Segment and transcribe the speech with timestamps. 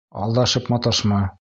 [0.27, 1.21] —Алдашып маташма!